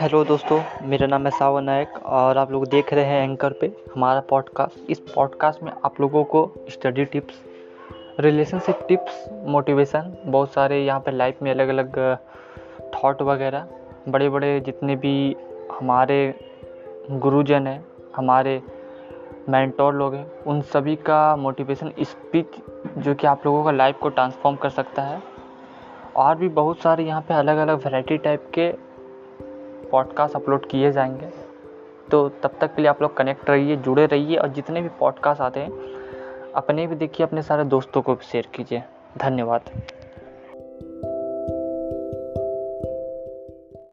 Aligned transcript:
Hello 0.00 0.24
दोस्तों, 0.24 0.60
मेरा 0.82 1.06
नाम 1.06 1.24
है 1.24 1.30
सावन 1.30 1.64
नायक 1.64 1.92
और 2.06 2.38
आप 2.38 2.50
लोग 2.52 2.66
देख 2.66 2.92
रहे 2.94 3.04
हैं 3.04 3.22
एंकर 3.24 3.52
पे 3.52 3.66
हमारा 3.94 4.20
पॉडकास्ट 4.20 4.90
इस 4.90 4.98
पॉडकास्ट 5.00 5.62
में 5.62 5.70
आप 5.84 6.00
लोगों 6.00 6.24
को 6.24 6.52
study 6.68 7.04
tips 7.04 7.34
relationship 8.20 8.80
tips 8.88 9.24
motivation 9.46 10.16
बहुत 10.26 10.52
सारे 10.52 10.84
यहाँ 10.84 11.00
पे 11.00 11.10
लाइफ 11.10 11.38
में 11.42 11.50
अलग 11.50 11.68
अलग 11.68 12.18
थॉट 12.94 13.22
वगैरह। 13.22 13.66
बड़े 14.08 14.28
बड़े 14.28 14.60
जितने 14.60 14.96
भी 14.96 15.36
हमारे 15.80 16.34
गुरुजन 17.10 17.66
हैं, 17.66 17.84
हमारे 18.16 18.62
मैंटोर 19.48 19.94
लोग 19.94 20.14
हैं, 20.14 20.26
उन 20.46 20.60
सभी 20.60 20.96
का 20.96 21.36
मोटिवेशन 21.36 21.92
स्पीच 22.00 22.46
जो 22.98 23.14
कि 23.14 23.26
आप 23.26 23.46
लोगों 23.46 23.64
का 23.64 23.70
लाइफ 23.70 23.98
को 23.98 24.08
ट्रांसफॉर्म 24.08 24.56
कर 24.56 24.70
सकता 24.70 25.02
है। 25.02 25.22
और 26.16 26.36
भी 26.36 26.48
बहुत 26.48 26.78
सारे 26.78 27.04
यहाँ 27.04 27.20
पे 27.20 27.34
अलग 27.34 27.56
अलग 27.56 27.78
वैरायटी 27.78 28.18
टाइप 28.18 28.50
के 28.54 28.85
पॉडकास्ट 29.90 30.36
अपलोड 30.36 30.68
किए 30.68 30.92
जाएँगे। 30.92 31.30
तो 32.10 32.28
तब 32.28 32.50
तक 32.60 32.74
के 32.74 32.82
लिए 32.82 32.90
आप 32.90 33.02
लोग 33.02 33.16
कनेक्ट 33.16 33.50
रहिए, 33.50 33.76
जुड़े 33.76 34.06
रहिए 34.06 34.36
और 34.36 34.48
जितने 34.48 34.82
भी 34.82 34.88
पॉडकास्ट 34.88 35.40
आते 35.40 35.60
हैं, 35.60 35.72
अपने 36.54 36.86
भी 36.86 36.94
देखिए, 36.94 37.26
अपने 37.26 37.42
सारे 37.42 37.64
दोस्तों 37.64 38.02
को 38.02 38.14
भी 38.14 38.24
शेयर 38.24 38.48
कीजिए। 38.54 38.82
धन्यवाद। 39.18 39.60